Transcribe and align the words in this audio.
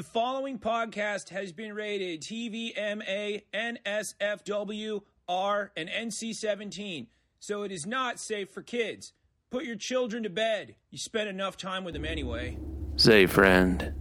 The 0.00 0.04
following 0.04 0.58
podcast 0.58 1.28
has 1.28 1.52
been 1.52 1.74
rated 1.74 2.22
TVMA, 2.22 3.42
NSFW, 3.52 5.02
R, 5.28 5.72
and 5.76 5.90
NC 5.90 6.34
17, 6.34 7.06
so 7.38 7.64
it 7.64 7.70
is 7.70 7.84
not 7.84 8.18
safe 8.18 8.48
for 8.48 8.62
kids. 8.62 9.12
Put 9.50 9.64
your 9.64 9.76
children 9.76 10.22
to 10.22 10.30
bed. 10.30 10.76
You 10.88 10.96
spend 10.96 11.28
enough 11.28 11.58
time 11.58 11.84
with 11.84 11.92
them 11.92 12.06
anyway. 12.06 12.56
Say, 12.96 13.26
friend. 13.26 13.92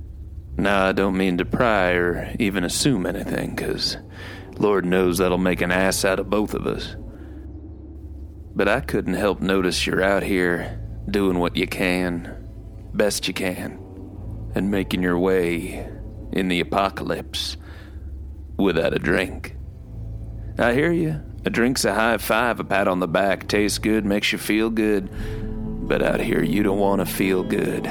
Nah, 0.56 0.88
I 0.88 0.92
don't 0.94 1.18
mean 1.18 1.38
to 1.38 1.44
pry 1.44 1.92
or 1.92 2.34
even 2.40 2.64
assume 2.64 3.06
anything, 3.06 3.54
because 3.54 3.98
Lord 4.58 4.86
knows 4.86 5.18
that'll 5.18 5.38
make 5.38 5.60
an 5.60 5.74
ass 5.74 6.06
out 6.06 6.22
of 6.22 6.30
both 6.30 6.54
of 6.54 6.66
us. 6.66 6.96
But 8.56 8.70
I 8.70 8.80
couldn't 8.80 9.16
help 9.16 9.42
notice 9.42 9.86
you're 9.86 10.02
out 10.02 10.24
here 10.24 10.80
doing 11.12 11.40
what 11.40 11.58
you 11.58 11.68
can, 11.68 12.48
best 12.94 13.28
you 13.28 13.34
can, 13.34 13.84
and 14.56 14.72
making 14.72 15.02
your 15.02 15.18
way 15.18 15.90
in 16.32 16.48
the 16.48 16.60
apocalypse 16.60 17.58
without 18.58 18.94
a 18.94 19.00
drink. 19.00 19.56
I 20.58 20.74
hear 20.74 20.92
you. 20.92 21.22
A 21.46 21.50
drink's 21.50 21.86
a 21.86 21.94
high 21.94 22.18
five, 22.18 22.60
a 22.60 22.64
pat 22.64 22.88
on 22.88 23.00
the 23.00 23.08
back, 23.08 23.48
tastes 23.48 23.78
good, 23.78 24.06
makes 24.06 24.32
you 24.32 24.38
feel 24.38 24.70
good. 24.70 25.10
But 25.88 26.04
out 26.04 26.20
here, 26.20 26.44
you 26.44 26.64
don't 26.64 26.80
want 26.80 27.00
to 27.00 27.06
feel 27.06 27.44
good. 27.44 27.86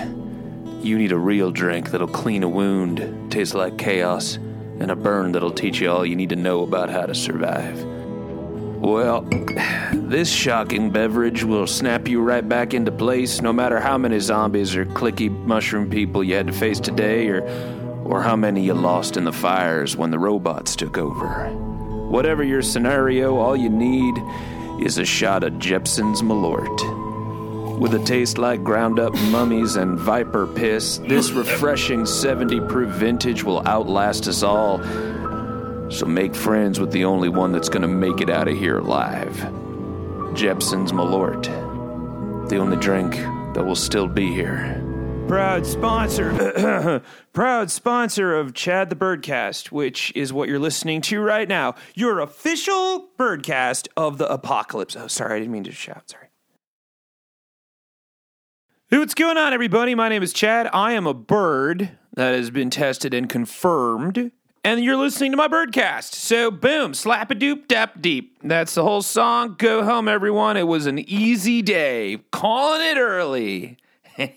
You 0.83 0.99
need 0.99 1.13
a 1.13 1.19
real 1.19 1.51
drink 1.51 1.91
that'll 1.91 2.07
clean 2.07 2.43
a 2.43 2.49
wound, 2.49 3.33
taste 3.33 3.55
like 3.55 3.79
chaos, 3.79 4.37
and 4.37 4.91
a 4.91 4.97
burn 4.97 5.33
that'll 5.33 5.51
teach 5.51 5.81
you 5.81 5.91
all 5.91 6.07
you 6.07 6.15
need 6.15 6.29
to 6.29 6.37
know 6.37 6.63
about 6.63 6.91
how 6.91 7.07
to 7.07 7.15
survive. 7.15 7.98
Well, 8.89 9.21
this 9.93 10.33
shocking 10.33 10.91
beverage 10.91 11.45
will 11.45 11.67
snap 11.67 12.09
you 12.09 12.23
right 12.23 12.49
back 12.49 12.73
into 12.73 12.91
place 12.91 13.43
no 13.43 13.53
matter 13.53 13.79
how 13.79 13.99
many 13.99 14.19
zombies 14.19 14.75
or 14.75 14.87
clicky 14.87 15.31
mushroom 15.45 15.91
people 15.91 16.25
you 16.25 16.35
had 16.37 16.47
to 16.47 16.55
face 16.55 16.81
today 16.81 17.29
or 17.29 17.43
or 18.05 18.23
how 18.23 18.35
many 18.35 18.65
you 18.65 18.73
lost 18.73 19.19
in 19.19 19.25
the 19.25 19.33
fires 19.33 19.95
when 19.95 20.11
the 20.11 20.19
robots 20.19 20.75
took 20.75 20.97
over. 20.97 21.51
Whatever 22.09 22.43
your 22.43 22.63
scenario, 22.63 23.37
all 23.37 23.55
you 23.55 23.69
need 23.69 24.15
is 24.81 24.97
a 24.97 25.05
shot 25.05 25.45
of 25.45 25.59
Jeppson's 25.59 26.23
Malort. 26.23 27.79
With 27.79 27.93
a 27.93 28.03
taste 28.07 28.39
like 28.39 28.65
ground 28.65 28.99
up 28.99 29.13
mummies 29.31 29.77
and 29.77 29.99
viper 29.99 30.47
piss, 30.47 30.97
this 30.97 31.31
refreshing 31.33 32.07
70 32.07 32.61
proof 32.63 32.89
vintage 32.95 33.45
will 33.45 33.61
outlast 33.69 34.29
us 34.29 34.43
all. 34.43 34.79
So 35.91 36.05
make 36.05 36.35
friends 36.35 36.79
with 36.79 36.93
the 36.93 37.05
only 37.07 37.31
one 37.31 37.51
that's 37.51 37.71
gonna 37.71 37.89
make 37.89 38.21
it 38.21 38.29
out 38.29 38.47
of 38.47 38.57
here 38.57 38.79
alive. 38.79 39.35
Jeppson's 40.35 40.93
Malort. 40.93 41.45
The 42.51 42.59
only 42.59 42.77
drink 42.77 43.15
that 43.55 43.65
will 43.65 43.75
still 43.75 44.07
be 44.07 44.33
here. 44.33 44.85
Proud 45.27 45.67
sponsor, 45.67 47.03
proud 47.33 47.71
sponsor 47.71 48.35
of 48.37 48.55
Chad 48.55 48.91
the 48.91 48.97
Birdcast, 48.97 49.71
which 49.73 50.13
is 50.15 50.33
what 50.33 50.49
you're 50.49 50.59
listening 50.59 51.01
to 51.03 51.21
right 51.21 51.49
now. 51.49 51.75
Your 51.95 52.21
official 52.21 53.09
birdcast 53.19 53.89
of 53.97 54.19
the 54.19 54.31
apocalypse. 54.31 54.95
Oh, 54.95 55.07
sorry, 55.07 55.37
I 55.37 55.39
didn't 55.41 55.53
mean 55.53 55.65
to 55.65 55.73
shout. 55.73 56.11
Sorry. 56.11 56.29
Hey, 58.91 58.99
what's 58.99 59.15
going 59.15 59.37
on, 59.37 59.53
everybody? 59.53 59.95
My 59.95 60.09
name 60.09 60.23
is 60.23 60.33
Chad. 60.33 60.69
I 60.73 60.93
am 60.93 61.07
a 61.07 61.13
bird 61.13 61.99
that 62.15 62.35
has 62.35 62.51
been 62.51 62.71
tested 62.71 63.13
and 63.13 63.29
confirmed. 63.29 64.33
And 64.65 64.83
you're 64.83 64.97
listening 64.97 65.31
to 65.31 65.37
my 65.37 65.49
birdcast. 65.49 66.15
So, 66.15 66.51
boom, 66.51 66.93
slap 66.93 67.31
a 67.31 67.35
doop, 67.35 67.69
dap 67.69 68.03
deep. 68.03 68.39
That's 68.43 68.75
the 68.75 68.83
whole 68.83 69.03
song. 69.03 69.55
Go 69.57 69.85
home, 69.85 70.09
everyone. 70.09 70.57
It 70.57 70.67
was 70.67 70.87
an 70.87 70.99
easy 70.99 71.63
day. 71.63 72.19
Calling 72.33 72.83
it 72.83 72.99
early. 72.99 73.79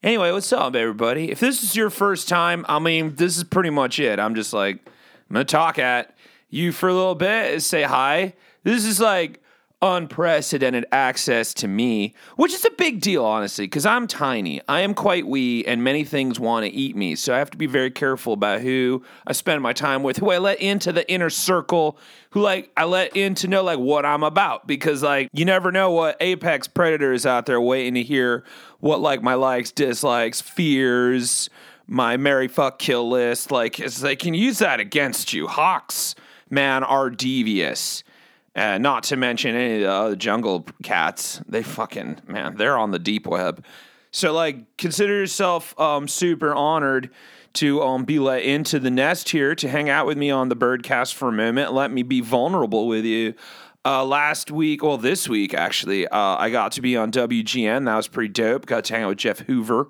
Anyway, 0.00 0.30
what's 0.30 0.52
up, 0.52 0.76
everybody? 0.76 1.28
If 1.28 1.40
this 1.40 1.60
is 1.64 1.74
your 1.74 1.90
first 1.90 2.28
time, 2.28 2.64
I 2.68 2.78
mean, 2.78 3.16
this 3.16 3.36
is 3.36 3.42
pretty 3.42 3.70
much 3.70 3.98
it. 3.98 4.20
I'm 4.20 4.36
just 4.36 4.52
like, 4.52 4.76
I'm 4.86 5.34
gonna 5.34 5.44
talk 5.44 5.76
at 5.80 6.16
you 6.50 6.70
for 6.70 6.88
a 6.88 6.94
little 6.94 7.16
bit, 7.16 7.60
say 7.62 7.82
hi. 7.82 8.34
This 8.62 8.84
is 8.84 9.00
like 9.00 9.42
unprecedented 9.80 10.84
access 10.90 11.54
to 11.54 11.68
me, 11.68 12.14
which 12.36 12.52
is 12.52 12.64
a 12.64 12.70
big 12.72 13.00
deal, 13.00 13.24
honestly, 13.24 13.64
because 13.64 13.86
I'm 13.86 14.08
tiny. 14.08 14.60
I 14.68 14.80
am 14.80 14.92
quite 14.92 15.26
wee, 15.26 15.64
and 15.66 15.84
many 15.84 16.02
things 16.02 16.40
want 16.40 16.66
to 16.66 16.72
eat 16.72 16.96
me. 16.96 17.14
So 17.14 17.32
I 17.32 17.38
have 17.38 17.50
to 17.50 17.56
be 17.58 17.66
very 17.66 17.90
careful 17.90 18.32
about 18.32 18.60
who 18.60 19.04
I 19.26 19.32
spend 19.32 19.62
my 19.62 19.72
time 19.72 20.02
with, 20.02 20.16
who 20.16 20.30
I 20.30 20.38
let 20.38 20.60
into 20.60 20.90
the 20.92 21.08
inner 21.10 21.30
circle, 21.30 21.98
who 22.30 22.40
like 22.40 22.70
I 22.76 22.84
let 22.84 23.16
in 23.16 23.34
to 23.36 23.48
know 23.48 23.62
like 23.62 23.78
what 23.78 24.04
I'm 24.04 24.24
about, 24.24 24.66
because 24.66 25.02
like 25.02 25.28
you 25.32 25.44
never 25.44 25.70
know 25.70 25.92
what 25.92 26.16
apex 26.20 26.66
predator 26.66 27.12
is 27.12 27.24
out 27.24 27.46
there 27.46 27.60
waiting 27.60 27.94
to 27.94 28.02
hear 28.02 28.44
what 28.80 29.00
like 29.00 29.22
my 29.22 29.34
likes, 29.34 29.70
dislikes, 29.70 30.40
fears, 30.40 31.48
my 31.86 32.16
merry 32.16 32.48
fuck, 32.48 32.80
kill 32.80 33.08
list. 33.08 33.52
Like 33.52 33.76
they 33.76 34.16
can 34.16 34.34
use 34.34 34.58
that 34.58 34.80
against 34.80 35.32
you. 35.32 35.46
Hawks, 35.46 36.16
man, 36.50 36.82
are 36.82 37.10
devious. 37.10 38.02
Uh, 38.58 38.76
not 38.76 39.04
to 39.04 39.16
mention 39.16 39.54
any 39.54 39.76
of 39.76 39.80
the 39.82 39.90
other 39.90 40.16
jungle 40.16 40.66
cats. 40.82 41.40
They 41.46 41.62
fucking 41.62 42.22
man, 42.26 42.56
they're 42.56 42.76
on 42.76 42.90
the 42.90 42.98
deep 42.98 43.24
web. 43.26 43.64
So 44.10 44.32
like, 44.32 44.76
consider 44.76 45.14
yourself 45.14 45.78
um, 45.78 46.08
super 46.08 46.52
honored 46.52 47.10
to 47.54 47.80
um, 47.82 48.04
be 48.04 48.18
let 48.18 48.42
into 48.42 48.80
the 48.80 48.90
nest 48.90 49.28
here 49.28 49.54
to 49.54 49.68
hang 49.68 49.88
out 49.88 50.06
with 50.06 50.18
me 50.18 50.30
on 50.30 50.48
the 50.48 50.56
Birdcast 50.56 51.14
for 51.14 51.28
a 51.28 51.32
moment. 51.32 51.72
Let 51.72 51.92
me 51.92 52.02
be 52.02 52.20
vulnerable 52.20 52.88
with 52.88 53.04
you. 53.04 53.34
Uh, 53.84 54.04
last 54.04 54.50
week, 54.50 54.82
well, 54.82 54.98
this 54.98 55.28
week 55.28 55.54
actually, 55.54 56.08
uh, 56.08 56.18
I 56.18 56.50
got 56.50 56.72
to 56.72 56.82
be 56.82 56.96
on 56.96 57.12
WGN. 57.12 57.84
That 57.84 57.96
was 57.96 58.08
pretty 58.08 58.32
dope. 58.32 58.66
Got 58.66 58.84
to 58.86 58.94
hang 58.94 59.04
out 59.04 59.10
with 59.10 59.18
Jeff 59.18 59.38
Hoover. 59.40 59.88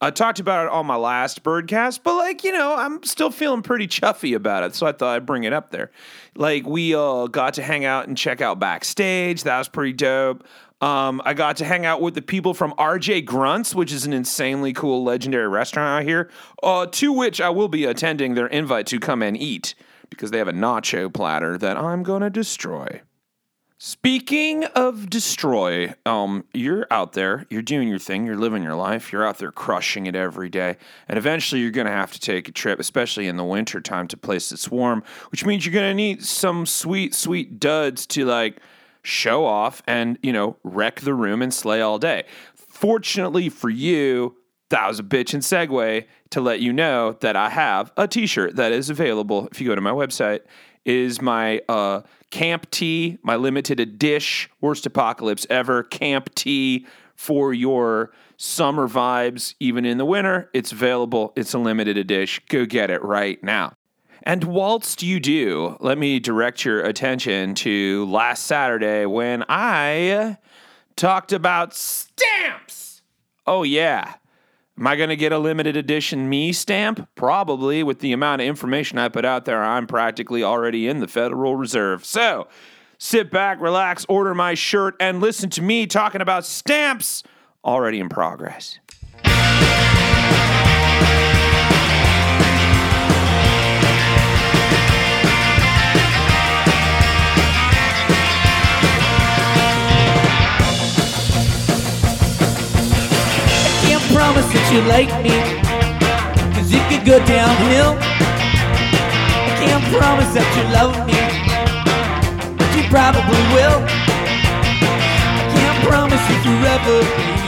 I 0.00 0.10
talked 0.10 0.38
about 0.38 0.66
it 0.66 0.72
on 0.72 0.86
my 0.86 0.94
last 0.94 1.42
birdcast, 1.42 2.00
but 2.04 2.14
like, 2.14 2.44
you 2.44 2.52
know, 2.52 2.76
I'm 2.76 3.02
still 3.02 3.32
feeling 3.32 3.62
pretty 3.62 3.88
chuffy 3.88 4.36
about 4.36 4.62
it. 4.62 4.74
So 4.76 4.86
I 4.86 4.92
thought 4.92 5.16
I'd 5.16 5.26
bring 5.26 5.42
it 5.42 5.52
up 5.52 5.70
there. 5.70 5.90
Like, 6.36 6.66
we 6.66 6.94
uh, 6.94 7.26
got 7.26 7.54
to 7.54 7.62
hang 7.62 7.84
out 7.84 8.06
and 8.06 8.16
check 8.16 8.40
out 8.40 8.60
backstage. 8.60 9.42
That 9.42 9.58
was 9.58 9.68
pretty 9.68 9.94
dope. 9.94 10.44
Um, 10.80 11.20
I 11.24 11.34
got 11.34 11.56
to 11.56 11.64
hang 11.64 11.84
out 11.84 12.00
with 12.00 12.14
the 12.14 12.22
people 12.22 12.54
from 12.54 12.72
RJ 12.74 13.24
Grunts, 13.24 13.74
which 13.74 13.92
is 13.92 14.06
an 14.06 14.12
insanely 14.12 14.72
cool, 14.72 15.02
legendary 15.02 15.48
restaurant 15.48 16.02
out 16.02 16.08
here, 16.08 16.30
uh, 16.62 16.86
to 16.86 17.12
which 17.12 17.40
I 17.40 17.50
will 17.50 17.66
be 17.66 17.84
attending 17.84 18.34
their 18.34 18.46
invite 18.46 18.86
to 18.88 19.00
come 19.00 19.20
and 19.22 19.36
eat 19.36 19.74
because 20.10 20.30
they 20.30 20.38
have 20.38 20.46
a 20.46 20.52
nacho 20.52 21.12
platter 21.12 21.58
that 21.58 21.76
I'm 21.76 22.04
going 22.04 22.22
to 22.22 22.30
destroy. 22.30 23.02
Speaking 23.80 24.64
of 24.64 25.08
destroy, 25.08 25.94
um, 26.04 26.44
you're 26.52 26.88
out 26.90 27.12
there, 27.12 27.46
you're 27.48 27.62
doing 27.62 27.86
your 27.86 28.00
thing, 28.00 28.26
you're 28.26 28.36
living 28.36 28.64
your 28.64 28.74
life, 28.74 29.12
you're 29.12 29.24
out 29.24 29.38
there 29.38 29.52
crushing 29.52 30.06
it 30.06 30.16
every 30.16 30.48
day, 30.48 30.76
and 31.06 31.16
eventually 31.16 31.60
you're 31.60 31.70
gonna 31.70 31.92
have 31.92 32.12
to 32.12 32.18
take 32.18 32.48
a 32.48 32.52
trip, 32.52 32.80
especially 32.80 33.28
in 33.28 33.36
the 33.36 33.44
winter 33.44 33.80
time, 33.80 34.08
to 34.08 34.16
places 34.16 34.50
that's 34.50 34.68
warm, 34.68 35.04
which 35.30 35.46
means 35.46 35.64
you're 35.64 35.72
gonna 35.72 35.94
need 35.94 36.24
some 36.24 36.66
sweet, 36.66 37.14
sweet 37.14 37.60
duds 37.60 38.04
to 38.08 38.24
like 38.24 38.56
show 39.02 39.44
off 39.44 39.80
and 39.86 40.18
you 40.24 40.32
know 40.32 40.56
wreck 40.64 41.02
the 41.02 41.14
room 41.14 41.40
and 41.40 41.54
slay 41.54 41.80
all 41.80 42.00
day. 42.00 42.24
Fortunately 42.56 43.48
for 43.48 43.70
you, 43.70 44.34
that 44.70 44.88
was 44.88 44.98
a 44.98 45.04
bitch 45.04 45.34
and 45.34 45.42
segue 45.44 46.04
to 46.30 46.40
let 46.40 46.58
you 46.58 46.72
know 46.72 47.16
that 47.20 47.36
I 47.36 47.48
have 47.50 47.92
a 47.96 48.08
T-shirt 48.08 48.56
that 48.56 48.72
is 48.72 48.90
available 48.90 49.46
if 49.52 49.60
you 49.60 49.68
go 49.68 49.76
to 49.76 49.80
my 49.80 49.92
website. 49.92 50.40
Is 50.88 51.20
my 51.20 51.60
uh, 51.68 52.00
Camp 52.30 52.70
Tee, 52.70 53.18
my 53.22 53.36
limited 53.36 53.78
edition 53.78 54.50
worst 54.62 54.86
apocalypse 54.86 55.46
ever 55.50 55.82
Camp 55.82 56.34
Tee 56.34 56.86
for 57.14 57.52
your 57.52 58.10
summer 58.38 58.88
vibes, 58.88 59.54
even 59.60 59.84
in 59.84 59.98
the 59.98 60.06
winter. 60.06 60.48
It's 60.54 60.72
available. 60.72 61.34
It's 61.36 61.52
a 61.52 61.58
limited 61.58 61.98
edition. 61.98 62.42
Go 62.48 62.64
get 62.64 62.88
it 62.88 63.02
right 63.04 63.42
now. 63.44 63.74
And 64.22 64.44
whilst 64.44 65.02
you 65.02 65.20
do, 65.20 65.76
let 65.80 65.98
me 65.98 66.20
direct 66.20 66.64
your 66.64 66.80
attention 66.80 67.54
to 67.56 68.06
last 68.06 68.44
Saturday 68.44 69.04
when 69.04 69.44
I 69.46 70.38
talked 70.96 71.34
about 71.34 71.74
stamps. 71.74 73.02
Oh, 73.46 73.62
yeah. 73.62 74.14
Am 74.78 74.86
I 74.86 74.94
going 74.94 75.08
to 75.08 75.16
get 75.16 75.32
a 75.32 75.40
limited 75.40 75.76
edition 75.76 76.28
me 76.28 76.52
stamp? 76.52 77.08
Probably. 77.16 77.82
With 77.82 77.98
the 77.98 78.12
amount 78.12 78.42
of 78.42 78.46
information 78.46 78.96
I 78.96 79.08
put 79.08 79.24
out 79.24 79.44
there, 79.44 79.60
I'm 79.60 79.88
practically 79.88 80.44
already 80.44 80.86
in 80.86 81.00
the 81.00 81.08
Federal 81.08 81.56
Reserve. 81.56 82.04
So 82.04 82.46
sit 82.96 83.28
back, 83.28 83.60
relax, 83.60 84.06
order 84.08 84.36
my 84.36 84.54
shirt, 84.54 84.94
and 85.00 85.20
listen 85.20 85.50
to 85.50 85.62
me 85.62 85.88
talking 85.88 86.20
about 86.20 86.46
stamps 86.46 87.24
already 87.64 87.98
in 87.98 88.08
progress. 88.08 88.78
Promise 104.28 104.52
that 104.52 104.68
you 104.68 104.84
like 104.92 105.08
me, 105.24 105.32
cause 106.52 106.68
it 106.68 106.84
could 106.92 107.00
go 107.08 107.16
downhill. 107.24 107.96
I 107.96 109.56
can't 109.56 109.80
promise 109.88 110.28
that 110.36 110.44
you 110.52 110.68
love 110.68 110.92
me, 111.08 111.16
but 112.60 112.68
you 112.76 112.84
probably 112.92 113.40
will. 113.56 113.80
I 115.32 115.48
can't 115.48 115.80
promise 115.88 116.20
you 116.28 116.36
forever, 116.44 117.00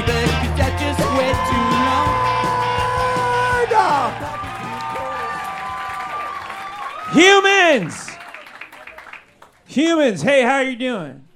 baby, 0.08 0.32
cause 0.40 0.56
that's 0.56 0.80
just 0.80 1.04
way 1.20 1.36
too 1.52 1.68
long. 1.84 2.16
Humans! 7.12 8.08
Humans, 9.66 10.22
hey, 10.22 10.40
how 10.44 10.54
are 10.54 10.64
you 10.64 10.76
doing? 10.76 11.28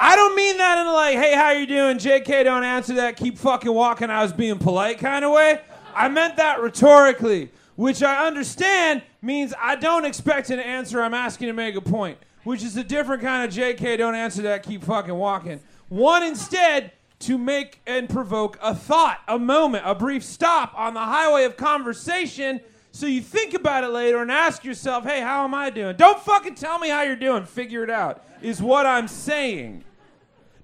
I 0.00 0.16
don't 0.16 0.36
mean 0.36 0.58
that 0.58 0.78
in 0.78 0.86
a 0.86 0.92
like, 0.92 1.16
hey, 1.16 1.34
how 1.34 1.50
you 1.50 1.66
doing? 1.66 1.98
JK, 1.98 2.44
don't 2.44 2.64
answer 2.64 2.94
that. 2.94 3.16
Keep 3.16 3.38
fucking 3.38 3.72
walking. 3.72 4.10
I 4.10 4.22
was 4.22 4.32
being 4.32 4.58
polite 4.58 4.98
kind 4.98 5.24
of 5.24 5.32
way. 5.32 5.60
I 5.94 6.08
meant 6.08 6.36
that 6.36 6.60
rhetorically, 6.60 7.50
which 7.76 8.02
I 8.02 8.26
understand 8.26 9.02
means 9.22 9.52
I 9.60 9.76
don't 9.76 10.04
expect 10.04 10.50
an 10.50 10.60
answer. 10.60 11.02
I'm 11.02 11.14
asking 11.14 11.48
to 11.48 11.52
make 11.52 11.74
a 11.74 11.80
point, 11.80 12.18
which 12.44 12.62
is 12.62 12.76
a 12.76 12.84
different 12.84 13.22
kind 13.22 13.48
of 13.48 13.56
JK, 13.56 13.98
don't 13.98 14.14
answer 14.14 14.42
that. 14.42 14.62
Keep 14.62 14.84
fucking 14.84 15.14
walking. 15.14 15.60
One 15.88 16.22
instead 16.22 16.92
to 17.20 17.36
make 17.36 17.80
and 17.86 18.08
provoke 18.08 18.58
a 18.62 18.74
thought, 18.74 19.20
a 19.26 19.38
moment, 19.38 19.84
a 19.86 19.94
brief 19.94 20.22
stop 20.22 20.72
on 20.78 20.94
the 20.94 21.00
highway 21.00 21.44
of 21.44 21.56
conversation 21.56 22.60
so 22.92 23.06
you 23.06 23.20
think 23.20 23.54
about 23.54 23.84
it 23.84 23.88
later 23.88 24.22
and 24.22 24.30
ask 24.30 24.64
yourself, 24.64 25.04
hey, 25.04 25.20
how 25.20 25.44
am 25.44 25.54
I 25.54 25.70
doing? 25.70 25.96
Don't 25.96 26.20
fucking 26.20 26.54
tell 26.54 26.78
me 26.78 26.88
how 26.88 27.02
you're 27.02 27.16
doing. 27.16 27.44
Figure 27.44 27.84
it 27.84 27.90
out, 27.90 28.24
is 28.42 28.62
what 28.62 28.86
I'm 28.86 29.06
saying. 29.06 29.84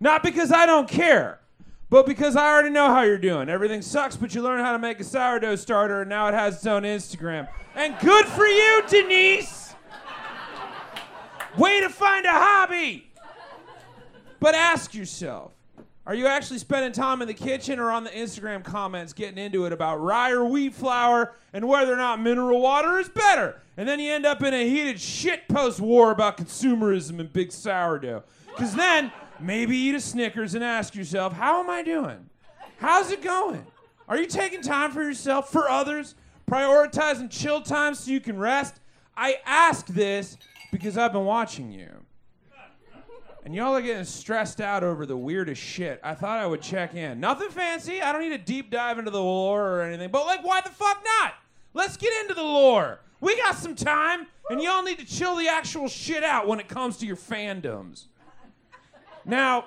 Not 0.05 0.23
because 0.23 0.53
I 0.53 0.67
don't 0.67 0.87
care, 0.87 1.41
but 1.89 2.05
because 2.05 2.37
I 2.37 2.47
already 2.47 2.69
know 2.69 2.89
how 2.89 3.05
you're 3.05 3.17
doing. 3.17 3.49
Everything 3.49 3.81
sucks, 3.81 4.17
but 4.17 4.35
you 4.35 4.43
learn 4.43 4.63
how 4.63 4.73
to 4.73 4.79
make 4.79 5.01
a 5.01 5.05
sourdough 5.05 5.57
starter, 5.57 6.03
and 6.03 6.11
now 6.11 6.29
it 6.29 6.35
has 6.35 6.57
its 6.57 6.67
own 6.67 6.83
Instagram. 6.83 7.49
And 7.75 7.99
good 8.01 8.27
for 8.27 8.47
you, 8.47 8.83
Denise! 8.87 9.75
Way 11.57 11.81
to 11.81 11.89
find 11.89 12.27
a 12.27 12.33
hobby! 12.33 13.11
But 14.41 14.55
ask 14.55 14.95
yourself 14.95 15.53
are 16.07 16.15
you 16.15 16.27
actually 16.27 16.59
spending 16.59 16.93
time 16.93 17.23
in 17.23 17.29
the 17.29 17.33
kitchen 17.33 17.79
or 17.79 17.91
on 17.91 18.05
the 18.05 18.11
Instagram 18.11 18.63
comments 18.63 19.15
getting 19.15 19.39
into 19.39 19.65
it 19.65 19.73
about 19.73 20.03
rye 20.03 20.33
or 20.33 20.45
wheat 20.45 20.75
flour 20.75 21.33
and 21.55 21.67
whether 21.67 21.95
or 21.95 21.97
not 21.97 22.21
mineral 22.21 22.61
water 22.61 22.99
is 22.99 23.09
better? 23.09 23.59
And 23.79 23.89
then 23.89 24.01
you 24.01 24.13
end 24.13 24.27
up 24.27 24.43
in 24.43 24.53
a 24.53 24.69
heated 24.69 25.01
shit 25.01 25.49
post 25.49 25.81
war 25.81 26.11
about 26.11 26.37
consumerism 26.37 27.21
and 27.21 27.33
big 27.33 27.53
sourdough. 27.53 28.23
Because 28.49 28.75
then 28.75 29.11
maybe 29.41 29.77
eat 29.77 29.95
a 29.95 30.01
Snickers 30.01 30.55
and 30.55 30.65
ask 30.65 30.95
yourself, 30.95 31.33
how 31.33 31.61
am 31.61 31.71
I 31.71 31.83
doing? 31.83 32.29
How's 32.79 33.11
it 33.11 33.23
going? 33.23 33.67
Are 34.09 34.17
you 34.17 34.27
taking 34.27 34.63
time 34.63 34.91
for 34.91 35.03
yourself, 35.03 35.51
for 35.51 35.69
others, 35.69 36.15
prioritizing 36.51 37.31
chill 37.31 37.63
time 37.63 37.95
so 37.95 38.11
you 38.11 38.21
can 38.21 38.39
rest? 38.39 38.81
I 39.17 39.39
ask 39.47 39.87
this 39.87 40.37
because 40.71 40.99
I've 40.99 41.13
been 41.13 41.25
watching 41.25 41.71
you 41.71 42.05
and 43.45 43.55
y'all 43.55 43.75
are 43.75 43.83
getting 43.83 44.05
stressed 44.05 44.61
out 44.61 44.83
over 44.83 45.05
the 45.05 45.17
weirdest 45.17 45.61
shit. 45.61 46.01
I 46.03 46.15
thought 46.15 46.39
I 46.39 46.47
would 46.47 46.63
check 46.63 46.95
in. 46.95 47.21
Nothing 47.21 47.51
fancy. 47.51 48.01
I 48.01 48.11
don't 48.11 48.23
need 48.23 48.33
a 48.33 48.39
deep 48.39 48.71
dive 48.71 48.99
into 48.99 49.11
the 49.11 49.21
lore 49.21 49.63
or 49.63 49.83
anything. 49.83 50.11
But 50.11 50.25
like, 50.25 50.43
why 50.43 50.63
the 50.63 50.71
fuck 50.71 51.05
not? 51.21 51.35
Let's 51.75 51.97
get 51.97 52.13
into 52.23 52.35
the 52.35 52.43
lore. 52.43 53.01
We 53.21 53.37
got 53.37 53.55
some 53.57 53.75
time, 53.75 54.27
and 54.49 54.63
y'all 54.63 54.83
need 54.83 54.99
to 54.99 55.05
chill 55.05 55.37
the 55.37 55.49
actual 55.49 55.89
shit 55.89 56.25
out 56.25 56.47
when 56.47 56.59
it 56.59 56.69
comes 56.69 56.97
to 56.99 57.07
your 57.07 57.17
fandoms. 57.17 58.05
Now, 59.25 59.67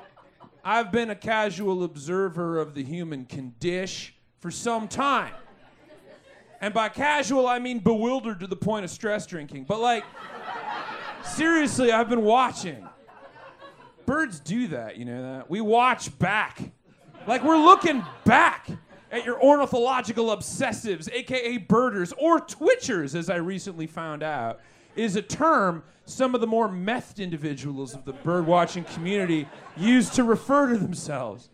I've 0.63 0.91
been 0.91 1.09
a 1.09 1.15
casual 1.15 1.83
observer 1.83 2.57
of 2.57 2.73
the 2.73 2.83
human 2.83 3.25
condition 3.25 4.13
for 4.39 4.51
some 4.51 4.87
time. 4.87 5.33
And 6.59 6.73
by 6.73 6.89
casual, 6.89 7.47
I 7.47 7.59
mean 7.59 7.79
bewildered 7.79 8.39
to 8.39 8.47
the 8.47 8.55
point 8.55 8.83
of 8.83 8.89
stress 8.89 9.25
drinking. 9.25 9.65
But 9.65 9.79
like, 9.79 10.03
seriously, 11.23 11.91
I've 11.91 12.09
been 12.09 12.23
watching 12.23 12.87
birds 14.07 14.39
do 14.39 14.67
that, 14.69 14.97
you 14.97 15.05
know 15.05 15.21
that? 15.21 15.49
We 15.49 15.61
watch 15.61 16.17
back. 16.17 16.71
Like 17.27 17.43
we're 17.43 17.57
looking 17.57 18.03
back 18.23 18.67
at 19.11 19.25
your 19.25 19.41
ornithological 19.43 20.35
obsessives, 20.35 21.11
aka 21.11 21.57
birders, 21.57 22.13
or 22.17 22.39
twitchers, 22.39 23.13
as 23.15 23.29
I 23.29 23.35
recently 23.35 23.85
found 23.85 24.23
out, 24.23 24.61
is 24.97 25.15
a 25.15 25.21
term 25.21 25.83
some 26.05 26.33
of 26.33 26.41
the 26.41 26.47
more 26.47 26.69
methed 26.69 27.19
individuals 27.19 27.93
of 27.93 28.05
the 28.05 28.13
birdwatching 28.13 28.91
community 28.93 29.47
use 29.75 30.09
to 30.09 30.23
refer 30.23 30.69
to 30.69 30.77
themselves. 30.77 31.49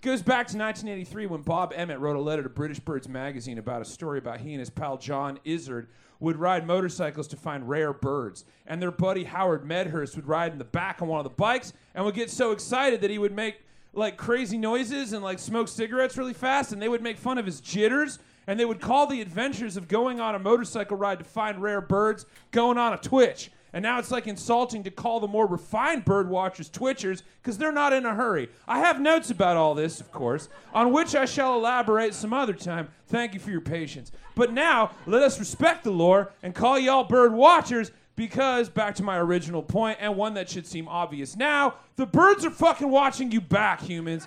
It 0.00 0.06
goes 0.06 0.22
back 0.22 0.46
to 0.48 0.56
1983 0.56 1.26
when 1.26 1.42
Bob 1.42 1.72
Emmett 1.74 1.98
wrote 1.98 2.16
a 2.16 2.20
letter 2.20 2.42
to 2.42 2.48
British 2.48 2.78
Birds 2.78 3.08
magazine 3.08 3.58
about 3.58 3.82
a 3.82 3.84
story 3.84 4.18
about 4.18 4.40
he 4.40 4.52
and 4.52 4.60
his 4.60 4.70
pal 4.70 4.96
John 4.96 5.40
Izzard 5.44 5.88
would 6.20 6.36
ride 6.36 6.66
motorcycles 6.66 7.26
to 7.28 7.36
find 7.36 7.68
rare 7.68 7.92
birds. 7.92 8.44
And 8.66 8.80
their 8.80 8.92
buddy 8.92 9.24
Howard 9.24 9.64
Medhurst 9.64 10.16
would 10.16 10.28
ride 10.28 10.52
in 10.52 10.58
the 10.58 10.64
back 10.64 11.02
on 11.02 11.08
one 11.08 11.18
of 11.18 11.24
the 11.24 11.30
bikes 11.30 11.72
and 11.94 12.04
would 12.04 12.14
get 12.14 12.30
so 12.30 12.52
excited 12.52 13.00
that 13.00 13.10
he 13.10 13.18
would 13.18 13.34
make 13.34 13.60
like 13.92 14.16
crazy 14.16 14.58
noises 14.58 15.12
and 15.12 15.24
like 15.24 15.38
smoke 15.38 15.68
cigarettes 15.68 16.16
really 16.16 16.34
fast 16.34 16.72
and 16.72 16.80
they 16.80 16.88
would 16.88 17.02
make 17.02 17.16
fun 17.16 17.38
of 17.38 17.46
his 17.46 17.60
jitters 17.60 18.18
and 18.46 18.58
they 18.58 18.64
would 18.64 18.80
call 18.80 19.06
the 19.06 19.20
adventures 19.20 19.76
of 19.76 19.88
going 19.88 20.20
on 20.20 20.34
a 20.34 20.38
motorcycle 20.38 20.96
ride 20.96 21.18
to 21.18 21.24
find 21.24 21.60
rare 21.60 21.80
birds 21.80 22.26
going 22.50 22.78
on 22.78 22.92
a 22.92 22.98
twitch. 22.98 23.50
And 23.72 23.82
now 23.82 23.98
it's 23.98 24.10
like 24.10 24.26
insulting 24.26 24.84
to 24.84 24.90
call 24.90 25.20
the 25.20 25.28
more 25.28 25.46
refined 25.46 26.06
bird 26.06 26.30
watchers 26.30 26.70
twitchers 26.70 27.22
because 27.42 27.58
they're 27.58 27.72
not 27.72 27.92
in 27.92 28.06
a 28.06 28.14
hurry. 28.14 28.48
I 28.66 28.78
have 28.78 29.00
notes 29.00 29.30
about 29.30 29.58
all 29.58 29.74
this, 29.74 30.00
of 30.00 30.10
course, 30.12 30.48
on 30.72 30.92
which 30.92 31.14
I 31.14 31.26
shall 31.26 31.56
elaborate 31.56 32.14
some 32.14 32.32
other 32.32 32.54
time. 32.54 32.88
Thank 33.08 33.34
you 33.34 33.40
for 33.40 33.50
your 33.50 33.60
patience. 33.60 34.12
But 34.34 34.52
now, 34.52 34.92
let 35.04 35.22
us 35.22 35.38
respect 35.38 35.84
the 35.84 35.90
lore 35.90 36.32
and 36.42 36.54
call 36.54 36.78
y'all 36.78 37.04
bird 37.04 37.34
watchers 37.34 37.90
because, 38.14 38.70
back 38.70 38.94
to 38.94 39.02
my 39.02 39.18
original 39.18 39.62
point, 39.62 39.98
and 40.00 40.16
one 40.16 40.32
that 40.34 40.48
should 40.48 40.66
seem 40.66 40.88
obvious 40.88 41.36
now, 41.36 41.74
the 41.96 42.06
birds 42.06 42.46
are 42.46 42.50
fucking 42.50 42.90
watching 42.90 43.30
you 43.30 43.42
back, 43.42 43.82
humans. 43.82 44.26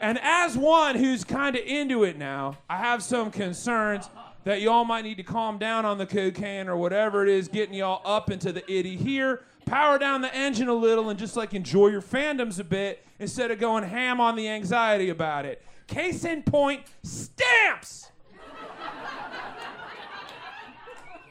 And 0.00 0.18
as 0.22 0.56
one 0.56 0.96
who's 0.96 1.24
kind 1.24 1.56
of 1.56 1.64
into 1.64 2.04
it 2.04 2.18
now, 2.18 2.58
I 2.68 2.78
have 2.78 3.02
some 3.02 3.30
concerns 3.30 4.10
that 4.44 4.60
y'all 4.60 4.84
might 4.84 5.04
need 5.04 5.16
to 5.16 5.22
calm 5.22 5.58
down 5.58 5.84
on 5.84 5.98
the 5.98 6.06
cocaine 6.06 6.68
or 6.68 6.76
whatever 6.76 7.22
it 7.22 7.28
is 7.30 7.48
getting 7.48 7.74
y'all 7.74 8.02
up 8.04 8.30
into 8.30 8.52
the 8.52 8.70
itty 8.70 8.96
here. 8.96 9.42
Power 9.64 9.98
down 9.98 10.20
the 10.20 10.34
engine 10.34 10.68
a 10.68 10.74
little 10.74 11.08
and 11.08 11.18
just 11.18 11.36
like 11.36 11.54
enjoy 11.54 11.88
your 11.88 12.02
fandoms 12.02 12.58
a 12.58 12.64
bit 12.64 13.06
instead 13.18 13.50
of 13.50 13.58
going 13.58 13.84
ham 13.84 14.20
on 14.20 14.36
the 14.36 14.48
anxiety 14.48 15.08
about 15.08 15.46
it. 15.46 15.62
Case 15.86 16.24
in 16.24 16.42
point, 16.42 16.82
stamps! 17.02 18.10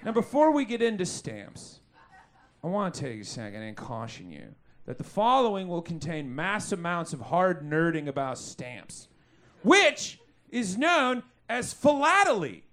now, 0.04 0.12
before 0.12 0.51
we 0.51 0.65
get 0.65 0.81
into 0.81 1.06
stamps, 1.06 1.80
I 2.63 2.68
want 2.68 2.94
to 2.94 3.01
take 3.01 3.21
a 3.21 3.25
second 3.25 3.62
and 3.62 3.77
caution 3.77 4.31
you 4.31 4.56
that 4.85 4.97
the 4.97 5.03
following 5.03 5.68
will 5.68 5.81
contain 5.81 6.33
mass 6.33 6.71
amounts 6.71 7.13
of 7.13 7.21
hard 7.21 7.62
nerding 7.62 8.07
about 8.07 8.38
stamps, 8.38 9.07
which 9.63 10.19
is 10.51 10.77
known 10.77 11.24
as 11.50 11.74
philately 11.74 12.63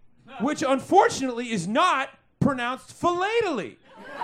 which 0.41 0.63
unfortunately 0.63 1.51
is 1.51 1.67
not 1.67 2.11
pronounced 2.39 2.93
philately. 2.93 3.79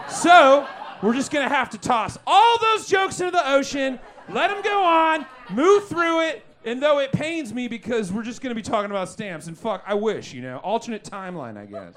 So 0.08 0.66
we're 1.02 1.14
just 1.14 1.30
gonna 1.30 1.48
have 1.48 1.70
to 1.70 1.78
toss 1.78 2.18
all 2.26 2.58
those 2.60 2.88
jokes 2.88 3.20
into 3.20 3.32
the 3.32 3.50
ocean, 3.50 3.98
let 4.28 4.48
them 4.48 4.62
go 4.62 4.84
on, 4.84 5.26
move 5.50 5.88
through 5.88 6.22
it, 6.22 6.44
and 6.64 6.82
though 6.82 6.98
it 6.98 7.12
pains 7.12 7.52
me 7.52 7.68
because 7.68 8.12
we're 8.12 8.22
just 8.22 8.40
gonna 8.40 8.54
be 8.54 8.62
talking 8.62 8.90
about 8.90 9.08
stamps, 9.08 9.46
and 9.46 9.58
fuck, 9.58 9.82
I 9.86 9.94
wish, 9.94 10.32
you 10.32 10.42
know, 10.42 10.58
alternate 10.58 11.04
timeline, 11.04 11.56
I 11.56 11.66
guess. 11.66 11.94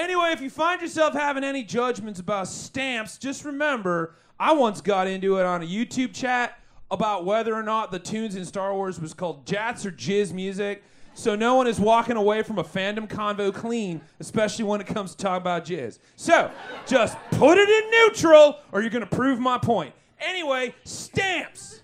Anyway, 0.00 0.30
if 0.32 0.40
you 0.40 0.48
find 0.48 0.80
yourself 0.80 1.12
having 1.12 1.44
any 1.44 1.62
judgments 1.62 2.20
about 2.20 2.48
stamps, 2.48 3.18
just 3.18 3.44
remember 3.44 4.14
I 4.38 4.52
once 4.52 4.80
got 4.80 5.06
into 5.06 5.36
it 5.36 5.44
on 5.44 5.62
a 5.62 5.66
YouTube 5.66 6.14
chat 6.14 6.58
about 6.90 7.26
whether 7.26 7.54
or 7.54 7.62
not 7.62 7.90
the 7.90 7.98
tunes 7.98 8.34
in 8.34 8.44
Star 8.46 8.74
Wars 8.74 8.98
was 8.98 9.12
called 9.12 9.46
Jats 9.46 9.84
or 9.84 9.92
Jizz 9.92 10.32
music 10.32 10.82
so 11.14 11.34
no 11.34 11.54
one 11.54 11.66
is 11.66 11.78
walking 11.78 12.16
away 12.16 12.42
from 12.42 12.58
a 12.58 12.64
fandom 12.64 13.06
convo 13.06 13.52
clean, 13.52 14.00
especially 14.20 14.64
when 14.64 14.80
it 14.80 14.86
comes 14.86 15.10
to 15.14 15.16
talk 15.18 15.40
about 15.40 15.64
jizz. 15.64 15.98
So 16.16 16.50
just 16.86 17.16
put 17.32 17.58
it 17.58 17.68
in 17.68 17.90
neutral, 17.90 18.58
or 18.72 18.80
you're 18.80 18.90
gonna 18.90 19.06
prove 19.06 19.38
my 19.38 19.58
point. 19.58 19.92
Anyway, 20.18 20.74
stamps. 20.84 21.80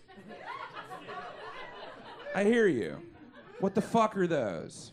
I 2.35 2.45
hear 2.45 2.67
you. 2.67 2.99
What 3.61 3.75
the 3.75 3.83
fuck 3.83 4.17
are 4.17 4.27
those? 4.27 4.93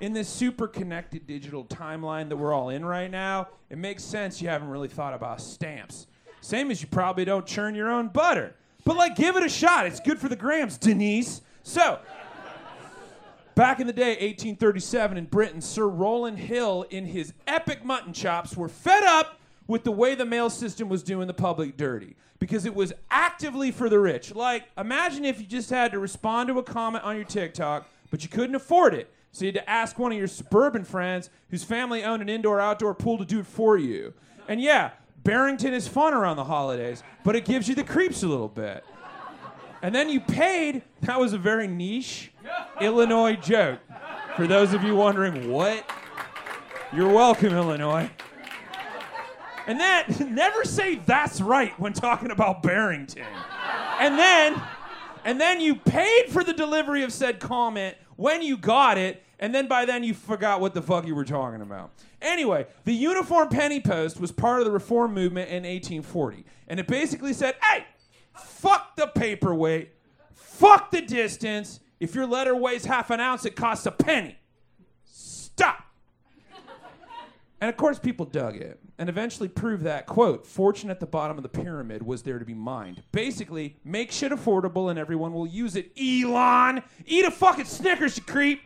In 0.00 0.14
this 0.14 0.28
super 0.28 0.66
connected 0.66 1.26
digital 1.26 1.64
timeline 1.66 2.28
that 2.30 2.36
we're 2.36 2.54
all 2.54 2.70
in 2.70 2.84
right 2.84 3.10
now, 3.10 3.48
it 3.68 3.78
makes 3.78 4.02
sense 4.02 4.40
you 4.40 4.48
haven't 4.48 4.68
really 4.68 4.88
thought 4.88 5.12
about 5.12 5.40
stamps. 5.40 6.06
Same 6.40 6.70
as 6.70 6.80
you 6.80 6.88
probably 6.88 7.26
don't 7.26 7.46
churn 7.46 7.74
your 7.74 7.90
own 7.90 8.08
butter. 8.08 8.54
But 8.84 8.96
like, 8.96 9.14
give 9.14 9.36
it 9.36 9.42
a 9.42 9.48
shot. 9.48 9.86
It's 9.86 10.00
good 10.00 10.18
for 10.18 10.28
the 10.28 10.36
grams, 10.36 10.78
Denise. 10.78 11.42
So, 11.62 11.98
Back 13.60 13.78
in 13.78 13.86
the 13.86 13.92
day, 13.92 14.12
1837, 14.12 15.18
in 15.18 15.24
Britain, 15.26 15.60
Sir 15.60 15.86
Rowland 15.86 16.38
Hill, 16.38 16.86
in 16.88 17.04
his 17.04 17.34
epic 17.46 17.84
mutton 17.84 18.14
chops, 18.14 18.56
were 18.56 18.70
fed 18.70 19.02
up 19.04 19.38
with 19.66 19.84
the 19.84 19.90
way 19.90 20.14
the 20.14 20.24
mail 20.24 20.48
system 20.48 20.88
was 20.88 21.02
doing 21.02 21.26
the 21.26 21.34
public 21.34 21.76
dirty 21.76 22.16
because 22.38 22.64
it 22.64 22.74
was 22.74 22.94
actively 23.10 23.70
for 23.70 23.90
the 23.90 23.98
rich. 23.98 24.34
Like, 24.34 24.64
imagine 24.78 25.26
if 25.26 25.40
you 25.40 25.46
just 25.46 25.68
had 25.68 25.92
to 25.92 25.98
respond 25.98 26.48
to 26.48 26.58
a 26.58 26.62
comment 26.62 27.04
on 27.04 27.16
your 27.16 27.26
TikTok, 27.26 27.86
but 28.10 28.22
you 28.22 28.30
couldn't 28.30 28.54
afford 28.54 28.94
it. 28.94 29.12
So 29.32 29.44
you 29.44 29.48
had 29.52 29.54
to 29.54 29.70
ask 29.70 29.98
one 29.98 30.12
of 30.12 30.18
your 30.18 30.28
suburban 30.28 30.84
friends 30.84 31.30
whose 31.50 31.62
family 31.64 32.02
owned 32.02 32.22
an 32.22 32.28
indoor 32.28 32.60
outdoor 32.60 32.94
pool 32.94 33.18
to 33.18 33.24
do 33.24 33.40
it 33.40 33.46
for 33.46 33.78
you. 33.78 34.12
And 34.48 34.60
yeah, 34.60 34.90
Barrington 35.22 35.72
is 35.72 35.86
fun 35.86 36.14
around 36.14 36.36
the 36.36 36.44
holidays, 36.44 37.02
but 37.24 37.36
it 37.36 37.44
gives 37.44 37.68
you 37.68 37.74
the 37.74 37.84
creeps 37.84 38.22
a 38.22 38.28
little 38.28 38.48
bit. 38.48 38.84
And 39.82 39.94
then 39.94 40.08
you 40.08 40.20
paid. 40.20 40.82
That 41.02 41.18
was 41.18 41.32
a 41.32 41.38
very 41.38 41.66
niche 41.66 42.32
Illinois 42.80 43.36
joke. 43.36 43.80
For 44.36 44.46
those 44.46 44.74
of 44.74 44.82
you 44.82 44.96
wondering 44.96 45.50
what. 45.50 45.88
You're 46.92 47.12
welcome, 47.12 47.54
Illinois. 47.54 48.10
And 49.66 49.78
then 49.78 50.04
never 50.34 50.64
say 50.64 50.96
that's 50.96 51.40
right 51.40 51.78
when 51.78 51.92
talking 51.92 52.30
about 52.30 52.62
Barrington. 52.62 53.26
And 54.00 54.18
then 54.18 54.60
and 55.24 55.40
then 55.40 55.60
you 55.60 55.76
paid 55.76 56.30
for 56.30 56.42
the 56.42 56.52
delivery 56.52 57.02
of 57.02 57.12
said 57.12 57.40
comment 57.40 57.96
when 58.20 58.42
you 58.42 58.58
got 58.58 58.98
it, 58.98 59.22
and 59.38 59.54
then 59.54 59.66
by 59.66 59.86
then 59.86 60.04
you 60.04 60.12
forgot 60.12 60.60
what 60.60 60.74
the 60.74 60.82
fuck 60.82 61.06
you 61.06 61.14
were 61.14 61.24
talking 61.24 61.62
about. 61.62 61.90
Anyway, 62.20 62.66
the 62.84 62.92
uniform 62.92 63.48
penny 63.48 63.80
post 63.80 64.20
was 64.20 64.30
part 64.30 64.60
of 64.60 64.66
the 64.66 64.70
reform 64.70 65.14
movement 65.14 65.48
in 65.48 65.62
1840, 65.62 66.44
and 66.68 66.78
it 66.78 66.86
basically 66.86 67.32
said, 67.32 67.56
"Hey, 67.62 67.86
fuck 68.34 68.94
the 68.96 69.06
paperweight, 69.06 69.94
fuck 70.34 70.90
the 70.90 71.00
distance. 71.00 71.80
If 71.98 72.14
your 72.14 72.26
letter 72.26 72.54
weighs 72.54 72.84
half 72.84 73.08
an 73.08 73.20
ounce, 73.20 73.46
it 73.46 73.56
costs 73.56 73.86
a 73.86 73.90
penny. 73.90 74.38
Stop." 75.06 75.82
And 77.58 77.70
of 77.70 77.76
course, 77.78 77.98
people 77.98 78.26
dug 78.26 78.56
it 78.56 78.79
and 79.00 79.08
eventually 79.08 79.48
prove 79.48 79.82
that, 79.84 80.04
quote, 80.04 80.46
fortune 80.46 80.90
at 80.90 81.00
the 81.00 81.06
bottom 81.06 81.38
of 81.38 81.42
the 81.42 81.48
pyramid 81.48 82.02
was 82.02 82.22
there 82.22 82.38
to 82.38 82.44
be 82.44 82.52
mined. 82.52 83.02
Basically, 83.12 83.74
make 83.82 84.12
shit 84.12 84.30
affordable 84.30 84.90
and 84.90 84.98
everyone 84.98 85.32
will 85.32 85.46
use 85.46 85.74
it. 85.74 85.90
Elon! 85.98 86.82
Eat 87.06 87.24
a 87.24 87.30
fucking 87.30 87.64
Snickers, 87.64 88.18
you 88.18 88.22
creep! 88.24 88.60